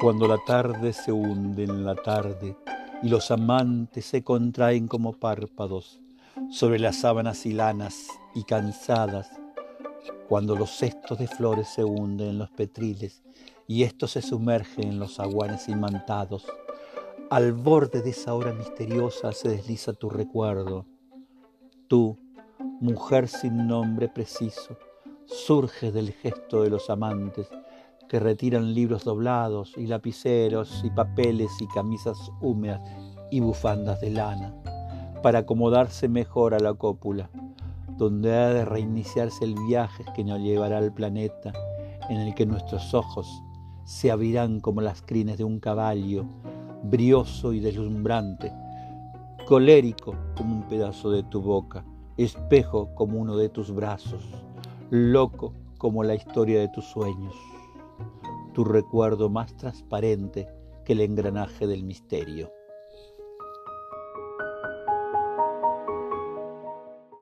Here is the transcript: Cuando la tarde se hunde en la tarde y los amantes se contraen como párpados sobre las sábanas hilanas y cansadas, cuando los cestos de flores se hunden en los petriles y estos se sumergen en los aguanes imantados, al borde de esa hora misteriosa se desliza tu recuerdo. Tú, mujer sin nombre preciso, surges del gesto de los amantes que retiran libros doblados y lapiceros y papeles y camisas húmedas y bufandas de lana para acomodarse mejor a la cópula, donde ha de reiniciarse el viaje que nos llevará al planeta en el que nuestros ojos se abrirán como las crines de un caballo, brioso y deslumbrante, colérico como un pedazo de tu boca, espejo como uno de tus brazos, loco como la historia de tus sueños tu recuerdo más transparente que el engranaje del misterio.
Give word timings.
Cuando 0.00 0.28
la 0.28 0.38
tarde 0.38 0.92
se 0.92 1.10
hunde 1.10 1.64
en 1.64 1.84
la 1.84 1.96
tarde 1.96 2.56
y 3.02 3.08
los 3.08 3.32
amantes 3.32 4.06
se 4.06 4.22
contraen 4.22 4.86
como 4.86 5.12
párpados 5.12 6.00
sobre 6.52 6.78
las 6.78 7.00
sábanas 7.00 7.44
hilanas 7.44 8.06
y 8.32 8.44
cansadas, 8.44 9.28
cuando 10.28 10.54
los 10.54 10.70
cestos 10.70 11.18
de 11.18 11.26
flores 11.26 11.66
se 11.66 11.82
hunden 11.82 12.28
en 12.28 12.38
los 12.38 12.50
petriles 12.50 13.24
y 13.66 13.82
estos 13.82 14.12
se 14.12 14.22
sumergen 14.22 14.86
en 14.86 15.00
los 15.00 15.18
aguanes 15.18 15.68
imantados, 15.68 16.46
al 17.28 17.52
borde 17.52 18.00
de 18.00 18.10
esa 18.10 18.34
hora 18.34 18.52
misteriosa 18.52 19.32
se 19.32 19.48
desliza 19.48 19.94
tu 19.94 20.10
recuerdo. 20.10 20.86
Tú, 21.88 22.16
mujer 22.80 23.26
sin 23.26 23.66
nombre 23.66 24.08
preciso, 24.08 24.78
surges 25.26 25.92
del 25.92 26.12
gesto 26.12 26.62
de 26.62 26.70
los 26.70 26.88
amantes 26.88 27.50
que 28.08 28.18
retiran 28.18 28.74
libros 28.74 29.04
doblados 29.04 29.74
y 29.76 29.86
lapiceros 29.86 30.82
y 30.82 30.90
papeles 30.90 31.50
y 31.60 31.66
camisas 31.68 32.32
húmedas 32.40 32.80
y 33.30 33.40
bufandas 33.40 34.00
de 34.00 34.10
lana 34.10 34.54
para 35.22 35.40
acomodarse 35.40 36.08
mejor 36.08 36.54
a 36.54 36.60
la 36.60 36.74
cópula, 36.74 37.28
donde 37.98 38.34
ha 38.34 38.48
de 38.48 38.64
reiniciarse 38.64 39.44
el 39.44 39.54
viaje 39.66 40.04
que 40.14 40.24
nos 40.24 40.40
llevará 40.40 40.78
al 40.78 40.92
planeta 40.92 41.52
en 42.08 42.18
el 42.18 42.34
que 42.34 42.46
nuestros 42.46 42.94
ojos 42.94 43.42
se 43.84 44.10
abrirán 44.10 44.60
como 44.60 44.80
las 44.80 45.02
crines 45.02 45.38
de 45.38 45.44
un 45.44 45.60
caballo, 45.60 46.24
brioso 46.82 47.52
y 47.52 47.60
deslumbrante, 47.60 48.52
colérico 49.46 50.14
como 50.36 50.54
un 50.54 50.62
pedazo 50.62 51.10
de 51.10 51.24
tu 51.24 51.42
boca, 51.42 51.84
espejo 52.16 52.94
como 52.94 53.18
uno 53.18 53.36
de 53.36 53.48
tus 53.48 53.74
brazos, 53.74 54.22
loco 54.90 55.52
como 55.76 56.04
la 56.04 56.14
historia 56.14 56.60
de 56.60 56.68
tus 56.68 56.84
sueños 56.84 57.34
tu 58.58 58.64
recuerdo 58.64 59.30
más 59.30 59.56
transparente 59.56 60.48
que 60.84 60.94
el 60.94 61.02
engranaje 61.02 61.68
del 61.68 61.84
misterio. 61.84 62.52